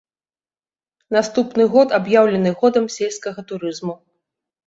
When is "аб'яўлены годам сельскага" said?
1.99-3.39